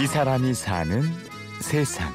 이 0.00 0.06
사람이 0.06 0.54
사는 0.54 1.02
세상. 1.60 2.08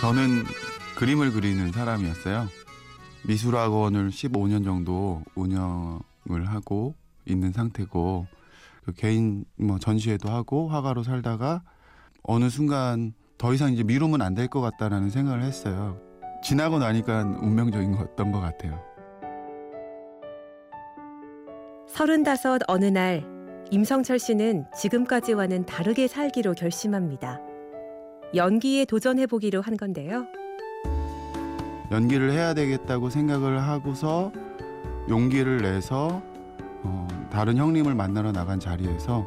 저는 0.00 0.44
그림을 0.96 1.32
그리는 1.32 1.70
사람이었어요. 1.72 2.46
미술학원을 3.26 4.08
15년 4.08 4.64
정도 4.64 5.22
운영을 5.34 6.46
하고 6.46 6.94
있는 7.26 7.52
상태고 7.52 8.26
그 8.84 8.92
개인 8.92 9.44
뭐 9.56 9.78
전시회도 9.78 10.30
하고 10.30 10.68
화가로 10.68 11.02
살다가 11.02 11.62
어느 12.22 12.48
순간 12.48 13.12
더 13.38 13.52
이상 13.52 13.72
이제 13.72 13.82
미루면 13.82 14.22
안 14.22 14.34
될 14.34 14.48
것 14.48 14.60
같다라는 14.62 15.10
생각을 15.10 15.42
했어요. 15.42 15.98
지나고 16.42 16.78
나니까 16.78 17.22
운명적인 17.42 17.92
거였던 17.92 18.32
것 18.32 18.40
같아요. 18.40 18.82
서른다섯 21.88 22.62
어느 22.68 22.86
날 22.86 23.24
임성철 23.72 24.18
씨는 24.18 24.66
지금까지와는 24.76 25.64
다르게 25.64 26.08
살기로 26.08 26.54
결심합니다. 26.54 27.40
연기에 28.34 28.84
도전해 28.84 29.26
보기로 29.26 29.60
한 29.60 29.76
건데요. 29.76 30.26
연기를 31.92 32.32
해야 32.32 32.52
되겠다고 32.52 33.10
생각을 33.10 33.62
하고서 33.62 34.32
용기를 35.08 35.58
내서 35.58 36.20
어, 36.82 37.06
다른 37.30 37.56
형님을 37.56 37.94
만나러 37.94 38.32
나간 38.32 38.58
자리에서 38.58 39.26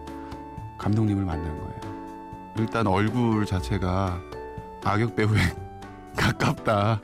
감독님을 0.77 1.23
만난 1.23 1.57
거예요. 1.57 2.53
일단 2.57 2.87
얼굴 2.87 3.45
자체가 3.45 4.19
악역 4.83 5.15
배우에 5.15 5.39
가깝다. 6.17 7.01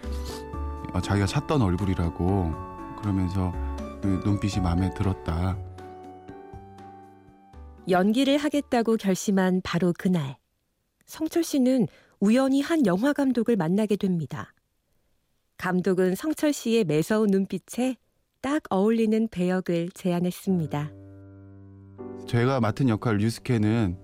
어, 0.93 0.99
자기가 0.99 1.25
찾던 1.25 1.61
얼굴이라고 1.61 2.53
그러면서 3.01 3.53
그 4.01 4.21
눈빛이 4.25 4.61
마음에 4.61 4.93
들었다. 4.93 5.55
연기를 7.89 8.37
하겠다고 8.37 8.97
결심한 8.97 9.61
바로 9.63 9.93
그날, 9.97 10.37
성철 11.05 11.43
씨는 11.43 11.87
우연히 12.19 12.61
한 12.61 12.85
영화 12.85 13.13
감독을 13.13 13.55
만나게 13.55 13.95
됩니다. 13.95 14.53
감독은 15.57 16.15
성철 16.15 16.53
씨의 16.53 16.83
매서운 16.83 17.29
눈빛에 17.31 17.95
딱 18.41 18.63
어울리는 18.69 19.27
배역을 19.29 19.89
제안했습니다. 19.93 20.91
제가 22.27 22.59
맡은 22.59 22.89
역할 22.89 23.17
류스케는 23.17 23.97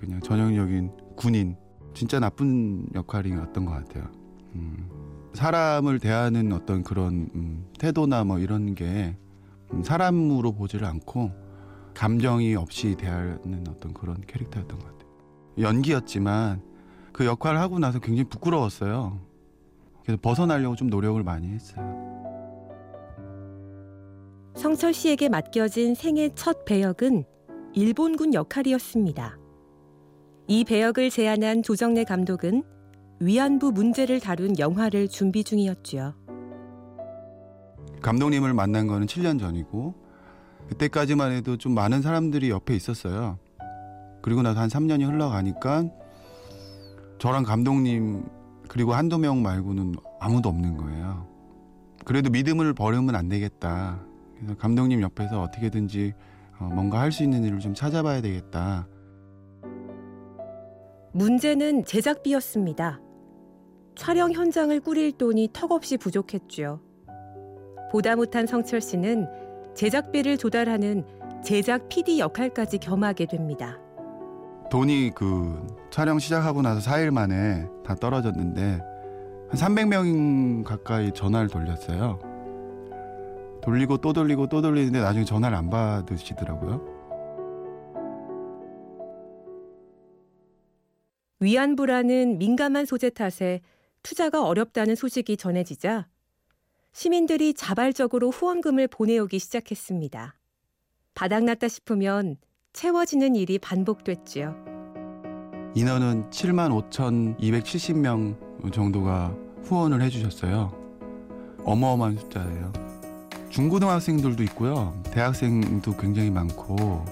그냥 0.00 0.20
전형적인 0.20 0.90
군인, 1.16 1.56
진짜 1.94 2.18
나쁜 2.18 2.86
역할이었던 2.94 3.64
것 3.64 3.70
같아요. 3.72 4.10
음, 4.54 5.30
사람을 5.32 6.00
대하는 6.00 6.52
어떤 6.52 6.82
그런 6.82 7.30
음, 7.34 7.66
태도나 7.78 8.24
뭐 8.24 8.38
이런 8.38 8.74
게 8.74 9.16
음, 9.72 9.82
사람으로 9.82 10.52
보지를 10.52 10.86
않고 10.86 11.45
감정이 11.96 12.54
없이 12.56 12.94
대하는 12.94 13.64
어떤 13.70 13.94
그런 13.94 14.20
캐릭터였던 14.26 14.78
것 14.78 14.84
같아요. 14.84 15.10
연기였지만 15.58 16.62
그 17.10 17.24
역할을 17.24 17.58
하고 17.58 17.78
나서 17.78 17.98
굉장히 18.00 18.28
부끄러웠어요. 18.28 19.18
그래서 20.02 20.20
벗어나려고 20.20 20.76
좀 20.76 20.88
노력을 20.88 21.20
많이 21.22 21.48
했어요. 21.48 22.14
성철 24.54 24.92
씨에게 24.92 25.30
맡겨진 25.30 25.94
생애 25.94 26.28
첫 26.34 26.66
배역은 26.66 27.24
일본군 27.72 28.34
역할이었습니다. 28.34 29.38
이 30.48 30.64
배역을 30.64 31.08
제안한 31.08 31.62
조정래 31.62 32.04
감독은 32.04 32.62
위안부 33.20 33.72
문제를 33.72 34.20
다룬 34.20 34.58
영화를 34.58 35.08
준비 35.08 35.42
중이었죠. 35.42 36.14
감독님을 38.02 38.52
만난 38.52 38.86
거는 38.86 39.06
7년 39.06 39.40
전이고 39.40 40.05
그때까지만 40.68 41.32
해도 41.32 41.56
좀 41.56 41.72
많은 41.74 42.02
사람들이 42.02 42.50
옆에 42.50 42.74
있었어요. 42.74 43.38
그리고 44.22 44.42
나서 44.42 44.60
한 44.60 44.68
3년이 44.68 45.06
흘러가니까 45.06 45.84
저랑 47.18 47.44
감독님 47.44 48.24
그리고 48.68 48.94
한두 48.94 49.18
명 49.18 49.42
말고는 49.42 49.94
아무도 50.20 50.48
없는 50.48 50.76
거예요. 50.76 51.26
그래도 52.04 52.30
믿음을 52.30 52.74
버리면 52.74 53.14
안 53.14 53.28
되겠다. 53.28 54.00
그래서 54.36 54.56
감독님 54.56 55.00
옆에서 55.02 55.40
어떻게든지 55.42 56.12
어, 56.58 56.64
뭔가 56.64 57.00
할 57.00 57.12
수 57.12 57.22
있는 57.22 57.44
일을 57.44 57.58
좀 57.60 57.74
찾아봐야 57.74 58.20
되겠다. 58.22 58.88
문제는 61.12 61.84
제작비였습니다. 61.84 63.00
촬영 63.94 64.32
현장을 64.32 64.78
꾸릴 64.80 65.12
돈이 65.12 65.50
턱없이 65.52 65.96
부족했죠. 65.96 66.80
보다 67.90 68.16
못한 68.16 68.46
성철 68.46 68.80
씨는 68.80 69.26
제작비를 69.76 70.38
조달하는 70.38 71.04
제작 71.44 71.88
PD 71.88 72.18
역할까지 72.18 72.78
겸하게 72.78 73.26
됩니다. 73.26 73.78
돈이 74.70 75.12
그 75.14 75.64
촬영 75.90 76.18
시작하고 76.18 76.62
나서 76.62 76.80
4일 76.90 77.10
만에 77.10 77.66
다 77.84 77.94
떨어졌는데 77.94 78.80
한 79.48 79.50
300명 79.50 80.64
가까이 80.64 81.12
전화를 81.12 81.48
돌렸어요. 81.48 82.18
돌리고 83.62 83.98
또 83.98 84.12
돌리고 84.12 84.48
또 84.48 84.62
돌리는데 84.62 85.00
나중에 85.00 85.24
전화를 85.24 85.56
안 85.56 85.70
받으시더라고요. 85.70 86.96
위안부라는 91.38 92.38
민감한 92.38 92.86
소재 92.86 93.10
탓에 93.10 93.60
투자가 94.02 94.44
어렵다는 94.46 94.94
소식이 94.94 95.36
전해지자 95.36 96.06
시민들이 96.96 97.52
자발적으로 97.52 98.30
후원금을 98.30 98.88
보내오기 98.88 99.38
시작했습니다. 99.38 100.34
바닥났다 101.14 101.68
싶으면 101.68 102.38
채워지는 102.72 103.36
일이 103.36 103.58
반복됐지요. 103.58 104.56
인원은 105.74 106.30
7만 106.30 106.88
5,270명 106.88 108.72
정도가 108.72 109.36
후원을 109.64 110.00
해주셨어요. 110.00 110.72
어마어마한 111.64 112.16
숫자예요. 112.16 112.72
중고등학생들도 113.50 114.42
있고요. 114.44 114.98
대학생도 115.12 115.98
굉장히 115.98 116.30
많고 116.30 117.04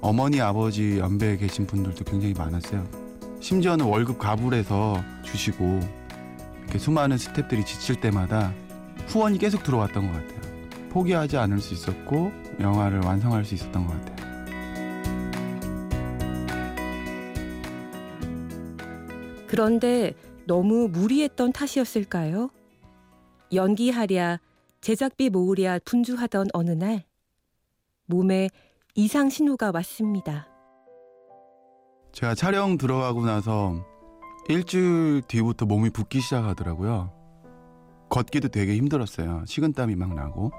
어머니 0.00 0.40
아버지 0.40 0.96
연배에 0.96 1.36
계신 1.36 1.66
분들도 1.66 2.04
굉장히 2.04 2.32
많았어요. 2.32 2.88
심지어는 3.40 3.84
월급 3.84 4.18
가불해서 4.18 4.96
주시고 5.24 5.80
이렇게 6.62 6.78
수많은 6.78 7.18
스탭들이 7.18 7.66
지칠 7.66 8.00
때마다 8.00 8.54
후원이 9.06 9.38
계속 9.38 9.62
들어왔던 9.62 10.12
것 10.12 10.12
같아요. 10.12 10.88
포기하지 10.90 11.36
않을 11.36 11.60
수 11.60 11.74
있었고 11.74 12.32
영화를 12.60 13.00
완성할 13.04 13.44
수 13.44 13.54
있었던 13.54 13.86
것 13.86 13.92
같아요. 13.92 14.16
그런데 19.46 20.14
너무 20.46 20.88
무리했던 20.88 21.52
탓이었을까요? 21.52 22.50
연기하랴 23.52 24.40
제작비 24.80 25.30
모으랴 25.30 25.80
분주하던 25.84 26.48
어느 26.52 26.70
날 26.70 27.04
몸에 28.06 28.48
이상 28.94 29.30
신호가 29.30 29.70
왔습니다. 29.74 30.48
제가 32.12 32.34
촬영 32.34 32.78
들어가고 32.78 33.24
나서 33.24 33.84
일주일 34.48 35.22
뒤부터 35.22 35.66
몸이 35.66 35.90
붓기 35.90 36.20
시작하더라고요. 36.20 37.15
걷기도 38.08 38.48
되게 38.48 38.76
힘들었어요. 38.76 39.44
식은땀이 39.46 39.96
막 39.96 40.14
나고 40.14 40.50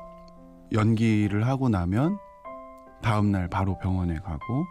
연기를 0.72 1.48
하고 1.48 1.70
나면 1.70 2.18
다음 3.02 3.32
날 3.32 3.48
바로 3.48 3.78
병원에 3.80 4.20
가고 4.20 4.66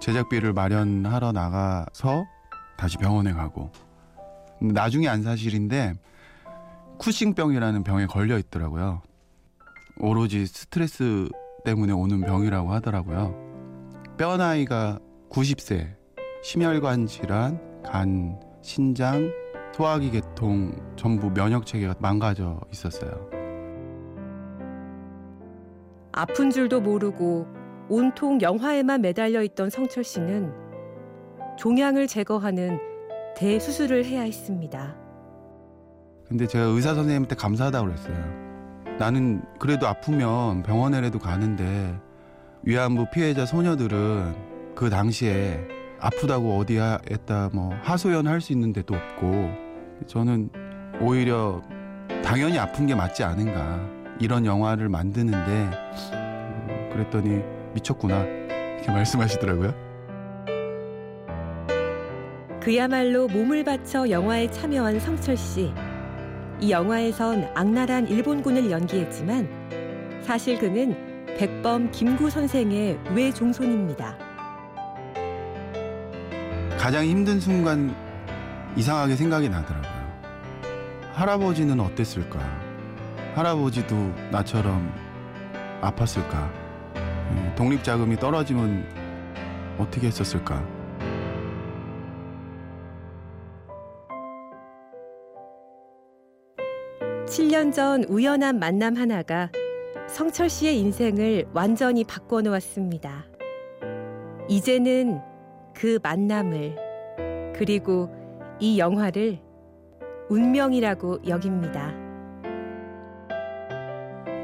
제작비를 0.00 0.52
마련하러 0.52 1.32
나가서 1.32 2.24
다시 2.76 2.96
병원에 2.98 3.32
가고 3.32 3.70
나중에 4.60 5.08
안 5.08 5.22
사실인데 5.22 5.94
쿠싱병이라는 6.98 7.82
병에 7.82 8.06
걸려 8.06 8.38
있더라고요. 8.38 9.02
오로지 9.98 10.46
스트레스 10.46 11.28
때문에 11.64 11.92
오는 11.92 12.20
병이라고 12.20 12.72
하더라고요. 12.72 13.34
뼈 14.16 14.36
나이가 14.36 14.98
90세, 15.30 15.94
심혈관 16.42 17.06
질환, 17.06 17.82
간, 17.82 18.38
신장, 18.62 19.30
소화기 19.74 20.12
계통 20.12 20.70
전부 20.94 21.30
면역 21.34 21.66
체계가 21.66 21.96
망가져 21.98 22.60
있었어요. 22.72 23.10
아픈 26.12 26.50
줄도 26.50 26.80
모르고 26.80 27.44
온통 27.88 28.40
영화에만 28.40 29.00
매달려 29.00 29.42
있던 29.42 29.70
성철 29.70 30.04
씨는 30.04 30.52
종양을 31.58 32.06
제거하는 32.06 32.78
대수술을 33.36 34.04
해야 34.04 34.22
했습니다. 34.22 34.94
근데 36.28 36.46
제가 36.46 36.66
의사 36.66 36.94
선생님한테 36.94 37.34
감사하다고 37.34 37.86
그랬어요. 37.88 38.16
나는 39.00 39.42
그래도 39.58 39.88
아프면 39.88 40.62
병원에라도 40.62 41.18
가는데 41.18 41.98
위안부 42.62 43.06
피해자 43.12 43.44
소녀들은 43.44 44.36
그 44.76 44.88
당시에 44.88 45.66
아프다고 45.98 46.58
어디에다 46.58 47.50
뭐 47.52 47.70
하소연 47.82 48.28
할 48.28 48.40
수 48.40 48.52
있는 48.52 48.72
데도 48.72 48.94
없고 48.94 49.63
저는 50.06 50.50
오히려 51.00 51.62
당연히 52.22 52.58
아픈 52.58 52.86
게 52.86 52.94
맞지 52.94 53.22
않은가 53.24 53.80
이런 54.20 54.46
영화를 54.46 54.88
만드는데 54.88 55.70
음, 56.12 56.90
그랬더니 56.92 57.42
미쳤구나 57.74 58.22
이렇게 58.24 58.90
말씀하시더라고요. 58.92 59.74
그야말로 62.60 63.26
몸을 63.28 63.62
바쳐 63.62 64.08
영화에 64.08 64.50
참여한 64.50 64.98
성철 64.98 65.36
씨. 65.36 65.72
이 66.60 66.70
영화에선 66.70 67.50
악랄한 67.54 68.08
일본군을 68.08 68.70
연기했지만 68.70 70.22
사실 70.22 70.58
그는 70.58 70.96
백범 71.36 71.90
김구 71.90 72.30
선생의 72.30 72.98
외종손입니다. 73.14 74.16
가장 76.78 77.04
힘든 77.04 77.40
순간 77.40 77.94
이상하게 78.76 79.16
생각이 79.16 79.48
나더라고요. 79.48 80.04
할아버지는 81.12 81.78
어땠을까? 81.80 82.40
할아버지도 83.34 83.94
나처럼 84.30 84.92
아팠을까? 85.80 86.50
음, 86.96 87.52
독립자금이 87.56 88.16
떨어지면 88.16 88.86
어떻게 89.78 90.06
했었을까? 90.08 90.64
칠 97.26 97.48
년 97.50 97.72
전 97.72 98.04
우연한 98.04 98.58
만남 98.58 98.96
하나가 98.96 99.50
성철 100.08 100.48
씨의 100.48 100.78
인생을 100.80 101.46
완전히 101.52 102.04
바꿔놓았습니다. 102.04 103.24
이제는 104.48 105.20
그 105.74 105.98
만남을 106.02 106.76
그리고 107.56 108.10
이 108.60 108.78
영화를 108.78 109.40
운명이라고 110.28 111.20
여깁니다. 111.26 111.92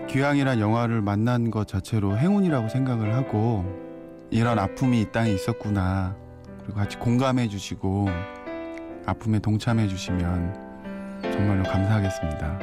귀향이란 0.08 0.58
영화를 0.58 1.00
만난 1.00 1.50
것 1.50 1.68
자체로 1.68 2.18
행운이라고 2.18 2.68
생각을 2.68 3.14
하고 3.14 3.64
이런 4.30 4.58
아픔이 4.58 5.02
이 5.02 5.12
땅에 5.12 5.30
있었구나 5.30 6.16
그리고 6.62 6.74
같이 6.74 6.98
공감해 6.98 7.48
주시고 7.48 8.08
아픔에 9.06 9.38
동참해 9.38 9.86
주시면 9.86 10.54
정말로 11.22 11.62
감사하겠습니다. 11.62 12.58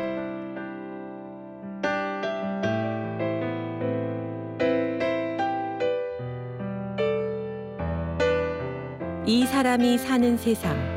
이 9.25 9.45
사람이 9.45 9.97
사는 9.97 10.38
세상 10.38 10.96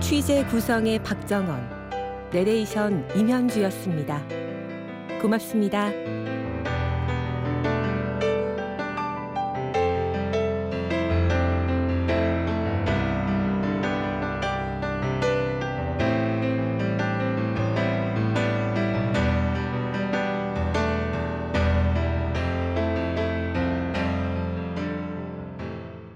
취재 0.00 0.44
구성의 0.46 1.02
박정원 1.02 1.68
내레이션 2.30 3.08
임현주였습니다. 3.16 4.22
고맙습니다. 5.20 5.90